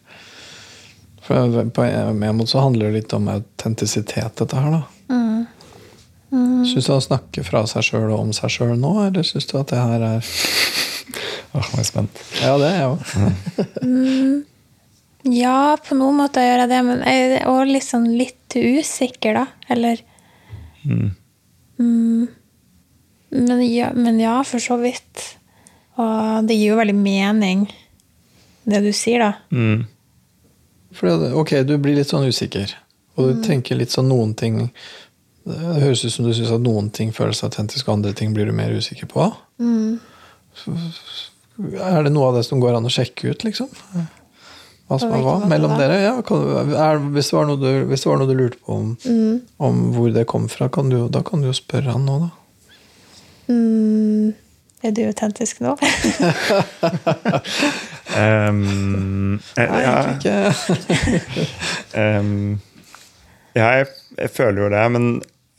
[1.24, 4.82] For på en måte så handler det litt om autentisitet, dette her, da.
[5.12, 5.46] Mm.
[6.66, 9.58] Syns du han snakker fra seg sjøl og om seg sjøl nå, eller syns du
[9.60, 10.32] at det her er
[11.52, 12.20] Åh, jeg er spent.
[12.40, 14.44] Ja, det er jeg òg.
[15.36, 19.36] Ja, på noen måter gjør jeg det, men jeg er også litt sånn litt usikker,
[19.36, 19.44] da.
[19.70, 20.00] Eller
[20.82, 21.12] Mm.
[21.78, 22.28] mm,
[23.30, 25.36] men, ja, men ja, for så vidt.
[26.00, 27.66] Og det gir jo veldig mening,
[28.68, 29.32] det du sier, da.
[29.52, 29.84] Mm.
[30.96, 32.72] For ok, du blir litt sånn usikker,
[33.16, 34.58] og du tenker litt sånn noen ting
[35.42, 38.46] Det høres ut som du syns at noen ting føles autentisk, og andre ting blir
[38.46, 39.24] du mer usikker på.
[41.82, 43.72] Er det noe av det som går an å sjekke ut, liksom?
[44.86, 45.96] Hva som er hva mellom dere?
[46.02, 46.44] Ja, kan,
[46.76, 48.92] er, hvis, det var noe du, hvis det var noe du lurte på om,
[49.66, 52.30] om hvor det kom fra, kan du, da kan du jo spørre han nå, da.
[53.50, 54.01] Mm,
[54.82, 55.76] er du autentisk nå?
[58.12, 61.44] Um, eh, Nei, ja, egentlig ikke.
[62.20, 62.58] um,
[63.56, 63.86] ja, jeg,
[64.18, 65.06] jeg føler jo det, men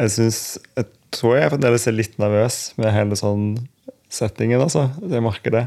[0.03, 0.41] jeg syns
[0.77, 3.47] Jeg tror jeg fremdeles er litt nervøs med hele sånn
[4.13, 4.91] settingen, altså.
[5.01, 5.63] Jeg merker det.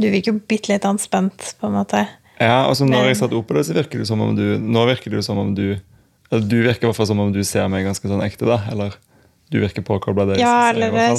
[0.00, 2.02] Du virker jo bitte litt anspent, på en måte.
[2.40, 4.34] Ja, og så når Men- jeg satt opp på det, så virker det som om
[4.34, 5.78] du Nå virker det jo som om du
[6.30, 8.60] eller Du virker i hvert fall som om du ser meg ganske sånn ekte, da.
[8.70, 8.94] Eller
[9.50, 10.38] du virker påkobla det.
[10.38, 11.18] Ja, jeg, eller hvert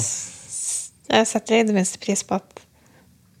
[1.10, 2.62] jeg, setter i det minste pris på at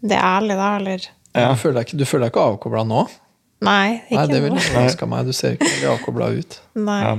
[0.02, 1.48] det er ærlig, da, eller Ja.
[1.52, 3.04] Du føler deg ikke, du føler deg ikke avkobla nå?
[3.62, 5.26] Nei, ikke Nei, det ville overraska meg.
[5.26, 6.56] Du ser ikke veldig avkobla ut.
[6.74, 7.00] Nei.
[7.04, 7.12] Ja.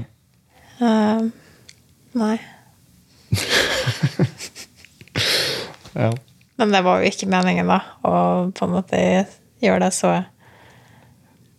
[0.84, 1.30] Uh,
[2.20, 2.38] nei.
[5.94, 6.08] Ja.
[6.58, 8.14] Men det var jo ikke meningen, da, å
[8.56, 9.00] på en måte
[9.62, 10.14] gjøre det så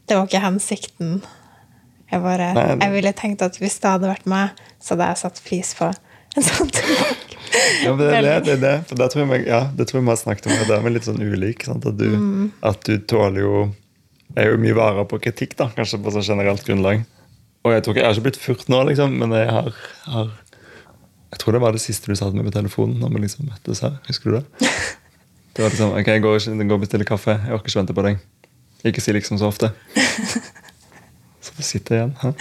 [0.09, 1.13] Det var ikke hensikten.
[2.11, 5.07] Jeg bare Nei, det- Jeg ville tenkt at hvis det hadde vært meg, så hadde
[5.09, 5.87] jeg satt pris på
[6.37, 7.39] en sånn tilbake.
[7.85, 8.75] Ja, men det det, det, det.
[8.89, 10.53] For det tror jeg, ja, det tror jeg vi har snakket om.
[10.69, 11.65] Det er vi litt sånn ulik.
[11.67, 11.87] Sant?
[11.87, 13.55] At, du, at du tåler jo
[14.35, 17.05] Jeg er jo mye varer på kritikk, da, kanskje på sånn generelt grunnlag.
[17.65, 19.69] Og jeg tror ikke, jeg har ikke blitt furt nå, liksom, men jeg har,
[20.11, 20.33] har
[21.33, 22.99] Jeg tror det var det siste du sa til meg på telefonen.
[23.01, 24.73] når vi liksom møttes her, Husker du det?
[25.55, 27.31] Det var liksom, ok, jeg går, ikke- jeg går og bestiller kaffe.
[27.39, 28.17] Jeg orker ikke vente på deg.
[28.91, 29.71] Ikke si liksom så ofte.
[31.45, 32.15] Så du sitter igjen.
[32.19, 32.33] Hæ?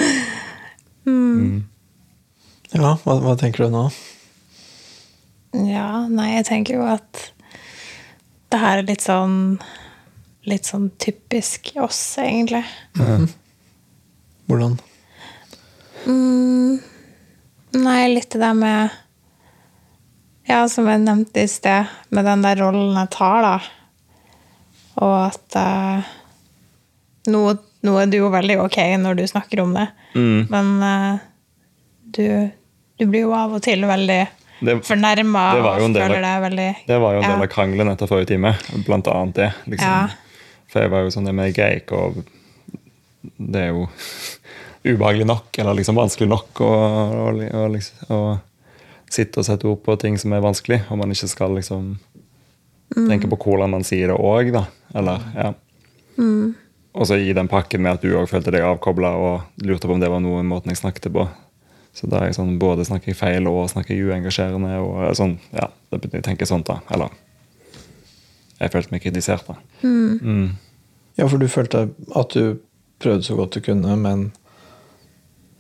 [2.74, 3.84] Ja, hva, hva tenker du nå?
[6.44, 7.20] Jeg tenker jo at
[8.52, 9.38] det her er litt sånn
[10.44, 12.66] Litt sånn typisk oss, egentlig.
[14.52, 14.74] Hvordan?
[16.04, 16.82] Mm,
[17.80, 18.90] nei, litt det der med
[20.50, 23.54] Ja, som jeg nevnte i sted, med den der rollen jeg tar, da.
[25.00, 26.12] Og at uh,
[27.32, 27.44] nå,
[27.88, 30.44] nå er du jo veldig ok når du snakker om det, Mm.
[30.52, 31.16] men uh,
[32.14, 32.28] du,
[33.00, 34.20] du blir jo av og til veldig
[34.62, 37.44] Det- fornærma det var jo en del av- veldig Det var jo en del ja.
[37.44, 38.54] av krangelen etter forrige time.
[38.86, 39.54] Blant annet det.
[39.68, 40.10] liksom.
[40.68, 42.24] For jeg var jo sånn, det med greier ikke å
[43.40, 43.88] Det er jo
[44.86, 48.18] ubehagelig nok, eller liksom vanskelig nok å, å, å, å
[49.10, 52.00] sitte og sette ord på ting som er vanskelig, og man ikke skal liksom
[52.94, 54.66] tenke på hvordan man sier det òg, da.
[54.94, 55.54] Eller, ja.
[56.94, 59.96] Og så i den pakken med at du òg følte deg avkobla og lurte på
[59.96, 61.24] om det var noe måten jeg snakket på.
[61.94, 64.78] Så da er jeg sånn, både snakker jeg feil og snakker uengasjerende.
[64.82, 66.80] og sånn, ja, det begynner jeg å tenke sånt da.
[66.94, 67.14] Eller
[68.58, 69.58] jeg følte meg kritisert, da.
[69.84, 70.56] Mm.
[71.20, 72.58] Ja, for du følte at du
[73.04, 74.32] prøvde så godt du kunne, men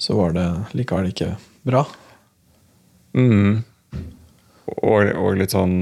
[0.01, 1.35] så var det likevel ikke
[1.67, 1.83] bra?
[3.13, 3.61] Mm.
[4.73, 5.75] Og, og litt sånn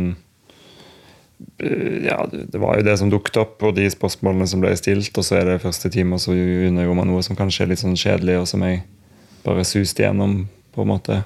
[1.63, 5.15] eh, Ja, det var jo det som dukket opp, og de spørsmålene som ble stilt.
[5.15, 7.83] Og så er det første time, og så undergjorde man noe som kanskje er litt
[7.83, 8.83] sånn kjedelig, og som jeg
[9.43, 11.21] bare suste gjennom, på en måte.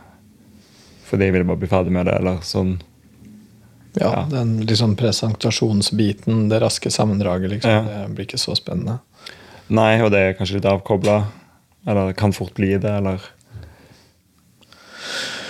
[1.06, 2.78] Fordi jeg ville bare bli ferdig med det, eller sånn.
[3.96, 4.26] Ja, Ja.
[4.30, 7.72] den liksom presentasjonsbiten, det raske sammendraget, liksom.
[7.72, 7.82] Ja.
[7.82, 9.00] Det blir ikke så spennende.
[9.68, 11.24] Nei, og det er kanskje litt avkobla.
[11.88, 13.22] Eller det kan fort bli det, eller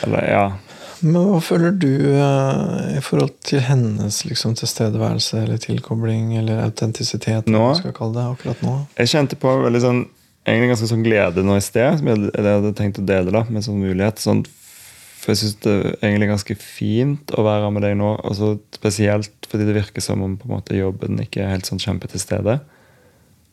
[0.03, 0.51] Eller, ja.
[0.99, 7.47] Men hva føler du uh, i forhold til hennes liksom, tilstedeværelse eller tilkobling eller autentisitet?
[7.47, 7.73] Nå?
[7.81, 8.75] det akkurat nå?
[8.99, 10.03] Jeg kjente på veldig sånn
[10.45, 13.41] egentlig ganske sånn glede nå i sted, som jeg, jeg hadde tenkt å dele da,
[13.49, 14.21] med sånn mulighet.
[14.21, 14.43] Sånn,
[15.17, 18.11] for jeg syns det er egentlig ganske fint å være med deg nå.
[18.21, 21.81] Altså, spesielt fordi det virker som om på en måte, jobben ikke er helt sånn
[21.81, 22.59] kjempe til stede.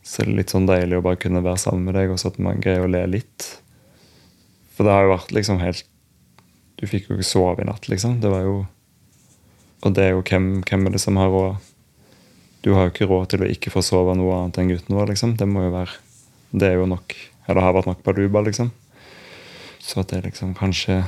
[0.02, 2.32] Så det er litt sånn deilig å bare kunne være sammen med deg, og så
[2.32, 3.48] at man greier å le litt.
[4.74, 5.88] For det har jo vært liksom helt
[6.80, 8.16] Du fikk jo ikke sove i natt, liksom.
[8.22, 8.54] Det var jo
[9.84, 11.60] Og det er jo hvem, hvem er det som har råd
[12.64, 15.12] Du har jo ikke råd til å ikke få sove noe annet enn gutten vår,
[15.12, 15.36] liksom.
[15.38, 16.00] Det må jo være
[16.52, 17.14] Det er jo nok
[17.48, 18.70] Eller har vært nok på baduba, liksom.
[19.82, 21.02] Så at det liksom kanskje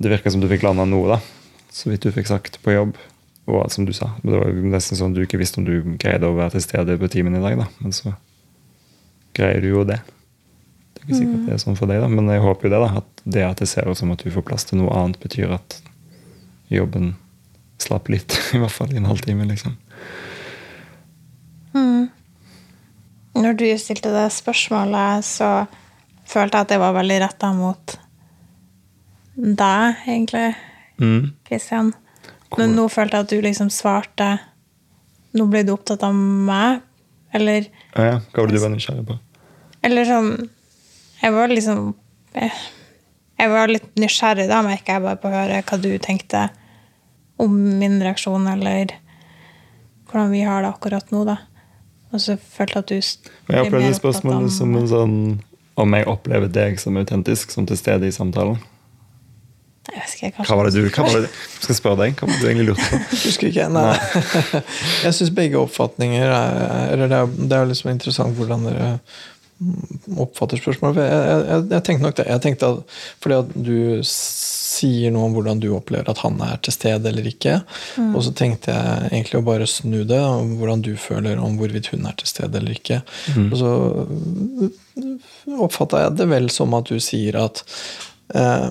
[0.00, 1.20] Det virka som du fikk landa noe, da.
[1.70, 2.96] Så vidt du fikk sagt på jobb.
[3.50, 6.36] Og som du sa, det var nesten sånn du ikke visste om du greide å
[6.36, 7.66] være til stede på timen i dag, da.
[7.82, 8.14] Men så
[9.36, 10.00] greier du jo det.
[10.94, 12.80] Det er ikke sikkert det er sånn for deg, da, men jeg håper jo det.
[12.82, 15.20] da, At det at det ser ut som at du får plass til noe annet,
[15.22, 15.78] betyr at
[16.72, 17.14] jobben
[17.82, 18.36] slapp litt.
[18.56, 19.76] I hvert fall i en halvtime, liksom.
[23.38, 25.66] Når du stilte det spørsmålet, så
[26.26, 27.96] følte jeg at det var veldig retta mot
[29.36, 30.54] deg, egentlig,
[31.00, 31.30] Mm.
[31.48, 31.94] Kristian.
[32.58, 34.26] Men nå følte jeg at du liksom svarte
[35.32, 36.82] Nå ble du opptatt av meg,
[37.32, 37.62] eller
[37.94, 38.16] Ja, ja.
[38.34, 39.16] Hva var det du var nysgjerrig på?
[39.86, 40.28] Eller sånn
[41.22, 41.94] Jeg var liksom
[42.34, 42.50] Jeg,
[43.38, 46.50] jeg var litt nysgjerrig, da merker jeg bare på å høre hva du tenkte
[47.40, 48.92] om min reaksjon, eller
[50.10, 51.38] hvordan vi har det akkurat nå, da.
[52.10, 55.16] Og så følte at du jeg opplevde spørsmålet som en sånn
[55.80, 58.58] Om jeg opplever deg som autentisk, som til stede i samtalen.
[59.90, 61.30] Jeg vet ikke, kanskje Hva var det du hva var det,
[61.64, 62.98] skal spørre deg, hva var det du egentlig lurte på?
[63.24, 63.68] Husker ikke.
[63.72, 63.94] Nei.
[65.06, 68.90] jeg syns begge oppfatninger er Eller det er, det er jo liksom interessant hvordan dere
[70.20, 71.02] oppfatter spørsmålet.
[71.04, 72.26] Jeg, jeg, jeg, tenkte nok det.
[72.30, 76.60] Jeg tenkte at Fordi at du sier noe om hvordan du opplever at han er
[76.64, 77.58] til stede eller ikke.
[78.10, 81.90] Og så tenkte jeg egentlig å bare snu det, om hvordan du føler om hvorvidt
[81.92, 83.02] hun er til stede eller ikke.
[83.50, 83.72] Og så
[85.60, 87.64] oppfatta jeg det vel som at du sier at
[88.36, 88.70] eh,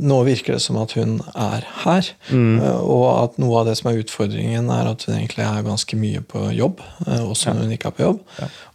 [0.00, 2.60] nå virker det som at hun er her, Mm.
[2.62, 6.20] og at noe av det som er utfordringen, er at hun egentlig er ganske mye
[6.26, 8.20] på jobb, eh, også når hun ikke er på jobb.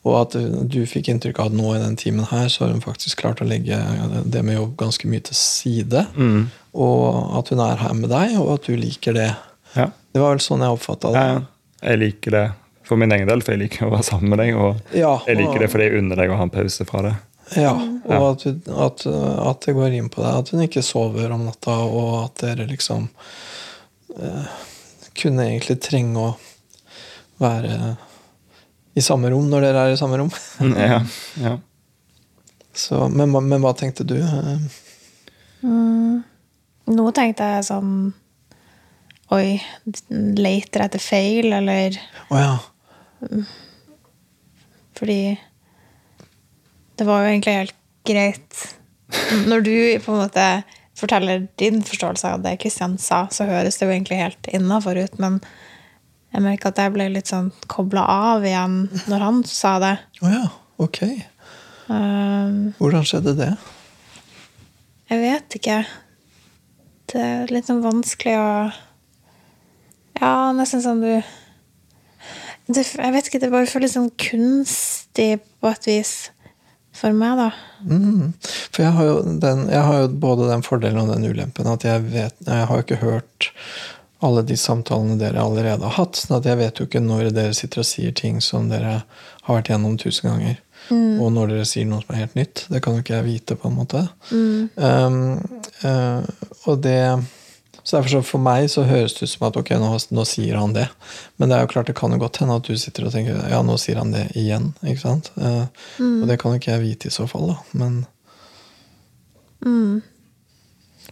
[0.05, 2.71] Og at eh, du fikk inntrykk av at nå i den timen her, så har
[2.75, 3.77] hun faktisk klart å legge
[4.25, 6.05] det med jobb ganske mye til side.
[6.75, 9.31] Og at hun er her med deg, og at du liker det.
[9.75, 9.89] Ja.
[10.13, 11.21] Det var vel sånn jeg oppfatta det.
[11.21, 11.41] Ja, ja.
[11.85, 12.45] Jeg liker det
[12.85, 14.55] for min egen del, for jeg liker å være sammen med deg.
[14.55, 17.15] Og Ja, jeg liker det fordi jeg unner deg å ha en pause fra det.
[17.53, 20.39] Ja, og at, at, at det går inn på deg.
[20.41, 23.05] At hun ikke sover om natta, og at dere liksom
[24.17, 24.55] eh,
[25.15, 26.33] kunne egentlig trenge å
[27.41, 27.95] være
[28.95, 30.31] i samme rom når dere er i samme rom.
[30.79, 31.01] Ja,
[31.43, 31.57] ja.
[32.75, 34.17] Så, men, men hva tenkte du?
[35.63, 36.23] Mm,
[36.91, 37.91] Nå tenkte jeg sånn
[39.33, 39.55] Oi,
[40.37, 41.95] leter etter feil, eller
[42.29, 42.57] Å ja.
[44.99, 45.19] Fordi
[46.97, 47.77] det var jo egentlig helt
[48.07, 48.65] greit.
[49.49, 50.47] Når du på en måte
[50.95, 55.17] forteller din forståelse av det Kristian sa, så høres det jo egentlig helt innafor ut,
[55.19, 55.41] men
[56.35, 59.95] jeg merka at jeg ble litt sånn kobla av igjen når han sa det.
[60.23, 60.45] Å ja.
[60.83, 60.99] Ok.
[61.87, 63.53] Um, Hvordan skjedde det?
[65.07, 65.77] jeg vet ikke.
[67.11, 68.49] Det er litt sånn vanskelig å
[70.17, 71.11] Ja, nesten sånn du
[72.65, 76.13] det, Jeg vet ikke, det bare føles sånn kunstig på et vis
[76.95, 77.49] for meg, da.
[77.85, 78.31] Mm.
[78.71, 82.01] For jeg har, den, jeg har jo både den fordelen og den ulempen at jeg
[82.07, 83.49] vet Jeg har jo ikke hørt
[84.25, 86.17] alle de samtalene dere allerede har hatt.
[86.17, 89.01] sånn at jeg vet jo ikke når dere sitter og sier ting som dere
[89.45, 90.61] har vært gjennom tusen ganger.
[90.93, 92.65] Og når dere sier noe som er helt nytt.
[92.71, 94.01] Det kan jo ikke jeg vite, på en måte.
[94.31, 95.17] Um,
[95.81, 96.21] uh,
[96.65, 96.99] og det
[97.85, 100.57] så derfor så For meg så høres det ut som at ok, nå, nå sier
[100.57, 100.87] han det.
[101.37, 103.37] Men det er jo klart det kan jo godt hende at du sitter og tenker
[103.51, 104.71] ja, nå sier han det igjen.
[104.81, 105.29] ikke sant?
[105.37, 106.23] Mm.
[106.23, 107.59] Og det kan jo ikke jeg vite i så fall, da.
[107.77, 108.01] Men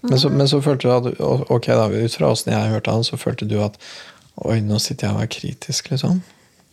[0.02, 3.06] Men, så, men så følte du at ok da, ut fra åssen jeg hørte han,
[3.08, 3.78] så følte du at
[4.44, 6.20] oi, nå sitter jeg og er kritisk, liksom?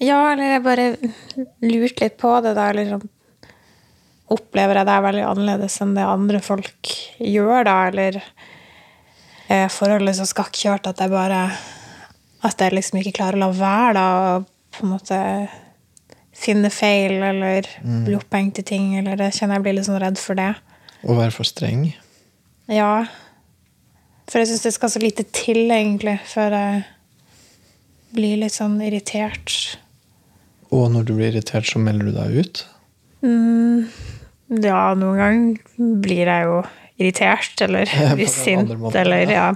[0.01, 0.87] Ja, eller jeg bare
[1.61, 2.71] lurte litt på det, da.
[2.73, 3.09] Eller sånn
[4.31, 7.77] Opplever jeg det er veldig annerledes enn det andre folk gjør, da?
[7.91, 8.29] Eller er
[9.75, 11.41] forholdet så skakkjørt at jeg bare
[12.47, 14.05] At jeg liksom ikke klarer å la være, da,
[14.39, 15.17] og på en måte
[16.41, 17.67] finne feil eller
[18.07, 20.55] bli opphengt i ting, eller jeg kjenner jeg blir litt sånn redd for det.
[21.05, 21.83] Å være for streng?
[22.71, 23.05] Ja.
[24.31, 26.81] For jeg syns det skal så lite til, egentlig, før jeg
[28.17, 29.77] blir litt sånn irritert.
[30.73, 32.65] Og når du blir irritert, så melder du deg ut?
[34.65, 36.63] Ja, noen ganger blir jeg jo
[37.01, 39.49] irritert, eller blir sint, måten, eller ja.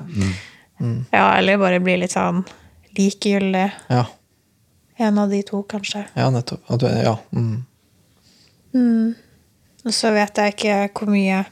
[0.81, 1.05] Mm.
[1.11, 1.27] ja.
[1.37, 2.43] Eller bare blir litt sånn
[2.97, 3.69] likegyldig.
[3.93, 4.07] Ja.
[4.97, 6.05] En av de to, kanskje.
[6.15, 6.71] Ja, nettopp.
[6.83, 7.17] Ja.
[7.35, 7.65] Mm.
[9.85, 11.43] Og så vet jeg ikke hvor mye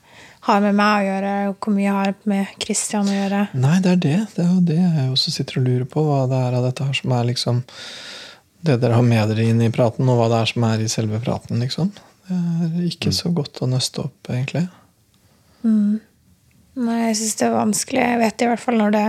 [0.47, 3.43] har med meg å gjøre, og hvor mye har med Christian å gjøre.
[3.59, 4.17] Nei, det er det.
[4.35, 6.03] Det er jo det jeg også sitter og lurer på.
[6.07, 7.63] Hva det er av dette her som er liksom
[8.63, 10.91] det dere har med dere inn i praten, og hva det er som er i
[10.91, 11.91] selve praten, liksom.
[12.29, 14.69] Det er ikke så godt å nøste opp, egentlig.
[15.63, 18.03] Nei, jeg syns det er vanskelig.
[18.03, 19.07] Jeg vet i hvert fall når det,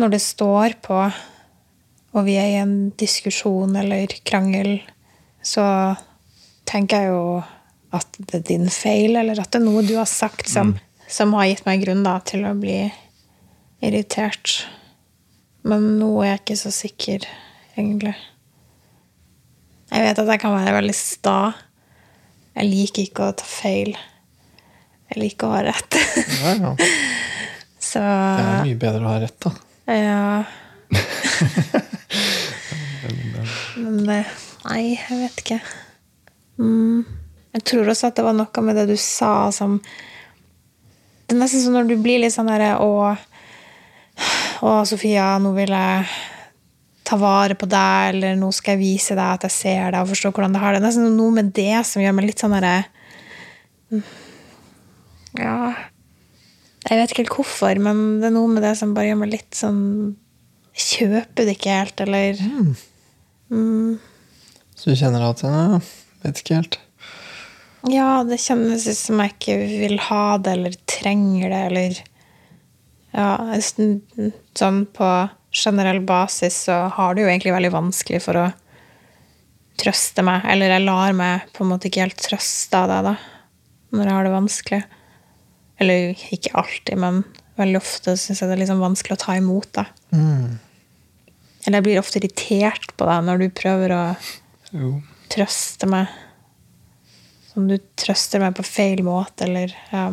[0.00, 1.00] når det står på,
[2.14, 4.76] og vi er i en diskusjon eller krangel,
[5.44, 5.64] så
[6.68, 7.24] tenker jeg jo
[7.94, 10.74] at det er din feil, eller at det er noe du har sagt som,
[11.10, 12.78] som har gitt meg grunn da, til å bli
[13.84, 14.64] irritert.
[15.66, 17.28] Men nå er jeg ikke så sikker,
[17.76, 18.14] egentlig.
[19.90, 21.38] Jeg vet at jeg kan være veldig sta.
[22.54, 23.94] Jeg liker ikke å ta feil.
[25.14, 25.94] Jeg liker å ha rett.
[26.42, 26.74] Ja, ja.
[27.84, 29.50] Så Det er mye bedre å ha rett, da.
[29.94, 30.42] Ja.
[33.76, 34.24] Men det
[34.64, 35.58] Nei, jeg vet ikke.
[36.56, 37.04] Mm.
[37.54, 41.62] Jeg tror også at det var noe med det du sa som Det er nesten
[41.62, 43.16] som når du blir litt sånn derre Å,
[44.64, 45.98] å, Sofia, nå vil jeg
[47.04, 50.08] ta vare på deg, eller nå skal jeg vise deg at jeg ser deg og
[50.14, 50.80] forstår hvordan du har det.
[50.80, 52.78] Det er nesten noe med det som gjør meg litt sånn derre
[55.38, 55.74] Ja
[56.88, 59.32] Jeg vet ikke helt hvorfor, men det er noe med det som bare gjør meg
[59.34, 59.80] litt sånn
[60.74, 62.40] kjøper det ikke helt, eller
[64.74, 65.78] Så du kjenner at ja,
[66.24, 66.78] Vet ikke helt.
[67.92, 71.98] Ja, det kjennes ut som jeg ikke vil ha det, eller trenger det, eller
[73.14, 73.28] Ja,
[73.62, 75.08] sånn- sånn på
[75.54, 78.46] generell basis så har det jo egentlig veldig vanskelig for å
[79.78, 80.42] trøste meg.
[80.50, 83.14] Eller jeg lar meg på en måte ikke helt trøste av det, da.
[83.94, 84.80] Når jeg har det vanskelig.
[85.82, 87.22] Eller ikke alltid, men
[87.58, 89.86] veldig ofte syns jeg det er liksom vanskelig å ta imot det.
[91.64, 94.02] Eller jeg blir ofte irritert på deg når du prøver å
[94.74, 94.90] Jo.
[95.32, 96.06] trøste meg.
[97.52, 100.08] Som du trøster meg på feil måte, eller ja.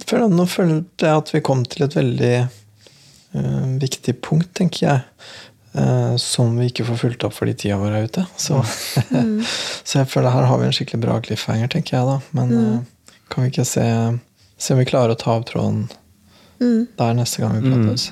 [0.00, 2.34] Jeg føler, nå følte jeg at vi kom til et veldig
[3.36, 5.00] uh, viktig punkt, tenker jeg.
[5.74, 8.24] Eh, som vi ikke får fulgt opp fordi tida vår er ute.
[8.40, 8.60] Så,
[9.88, 12.18] så jeg føler her har vi en skikkelig bra cliffhanger, tenker jeg da.
[12.36, 13.86] Men eh, kan vi ikke se,
[14.58, 15.86] se om vi klarer å ta opp tråden
[16.60, 18.10] der neste gang vi prates?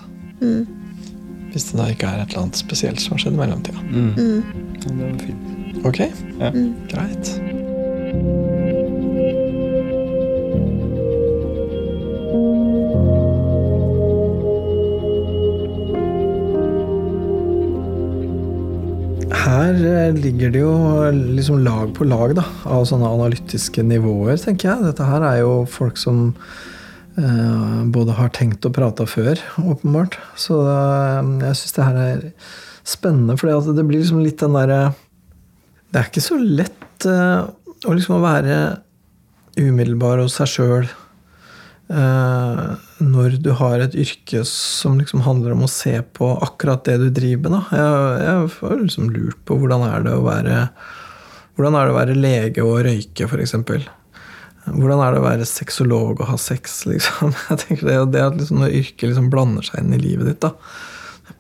[1.53, 3.81] Hvis det da ikke er et eller annet spesielt som har skjedd i mellomtida.
[4.85, 5.83] Ja, det.
[5.89, 6.01] Ok,
[6.39, 6.53] Ja.
[6.93, 8.57] greit.
[19.49, 20.73] Her eh, ligger det jo
[21.11, 24.85] liksom lag på lag da, av sånne analytiske nivåer, tenker jeg.
[24.85, 26.35] Dette her er jo folk som
[27.17, 30.19] eh, både har tenkt og prata før, åpenbart.
[30.37, 32.27] Så eh, jeg syns det her er
[32.89, 34.93] spennende, for det blir liksom litt den derre
[35.89, 37.49] Det er ikke så lett eh,
[37.89, 38.59] å liksom være
[39.59, 40.91] umiddelbar hos seg sjøl
[41.89, 47.07] når du har et yrke som liksom handler om å se på akkurat det du
[47.17, 47.71] driver med.
[47.73, 50.67] Jeg, jeg har liksom lurt på hvordan er det å være
[51.59, 53.57] hvordan er det å være lege og røyke, f.eks.
[54.69, 56.81] Hvordan er det å være sexolog og ha sex?
[56.91, 57.33] liksom?
[57.49, 60.45] Jeg tenker Det, det at liksom når yrket liksom blander seg inn i livet ditt.
[60.45, 60.53] da.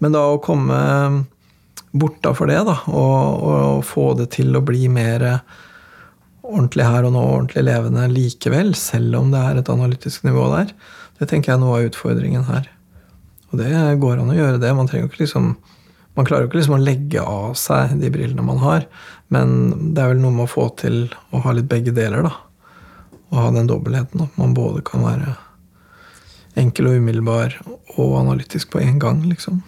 [0.03, 0.81] Men da å komme
[1.95, 5.25] borta for det, da, og, og få det til å bli mer
[6.49, 10.75] ordentlig her og nå, ordentlig levende likevel, selv om det er et analytisk nivå der,
[11.19, 12.69] det tenker jeg er noe av utfordringen her.
[13.51, 13.73] Og det
[14.03, 14.75] går an å gjøre det.
[14.77, 15.53] Man trenger jo ikke liksom
[16.19, 18.89] man klarer jo ikke liksom å legge av seg de brillene man har,
[19.31, 19.53] men
[19.95, 22.27] det er vel noe med å få til å ha litt begge deler.
[22.27, 22.33] da.
[23.31, 24.25] Å ha den dobbeltheten.
[24.25, 25.37] At man både kan være
[26.59, 27.55] enkel og umiddelbar
[27.95, 29.23] og analytisk på én gang.
[29.31, 29.63] liksom.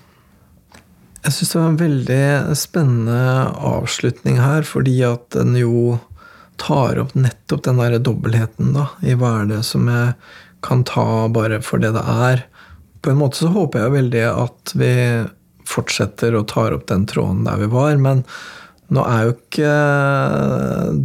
[1.22, 3.22] Jeg syns det var en veldig spennende
[3.70, 6.00] avslutning her, fordi at den jo
[6.60, 10.14] tar opp nettopp den der dobbeltheten da, i hva er det som jeg
[10.64, 12.44] kan ta bare for det det er.
[13.00, 14.94] På en måte så håper jeg veldig at vi
[15.70, 18.24] fortsetter og tar opp den tråden der vi var, men
[18.90, 19.74] nå er jo ikke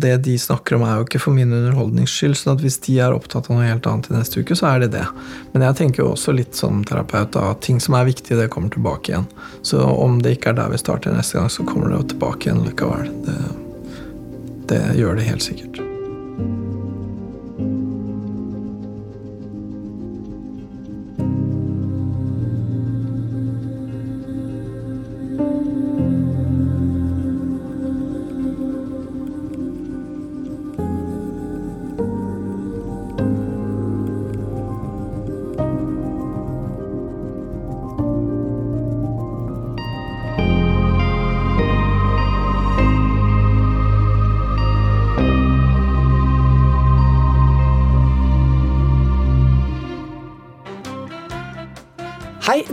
[0.02, 2.38] Det de snakker om, er jo ikke for min underholdnings skyld.
[2.40, 4.94] sånn hvis de er opptatt av noe helt annet i neste uke, så er det
[4.96, 5.06] det.
[5.54, 8.74] Men jeg tenker jo også litt som terapeut at ting som er viktig, det kommer
[8.74, 9.30] tilbake igjen.
[9.62, 12.50] Så om det ikke er der vi starter neste gang, så kommer det jo tilbake
[12.50, 13.14] igjen likevel.
[13.28, 13.38] Det,
[14.70, 15.85] det gjør det helt sikkert.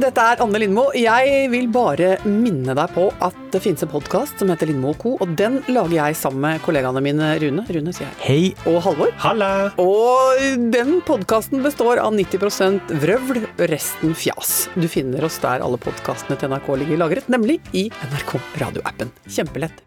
[0.02, 0.88] Dette er Anne Lindmo.
[0.98, 5.14] Jeg vil bare minne deg på at det finnes en podkast som heter Lindmo Co.
[5.22, 7.62] Og den lager jeg sammen med kollegaene mine Rune.
[7.68, 8.18] Rune, sier jeg.
[8.24, 8.70] Hei.
[8.70, 9.12] Og Halvor.
[9.22, 9.52] Halla.
[9.82, 10.42] Og
[10.74, 14.66] den podkasten består av 90% vrøvl, resten fjas.
[14.74, 19.14] Du finner oss der alle podkastene til NRK ligger lagret, nemlig i NRK radioappen.
[19.30, 19.84] Kjempelett.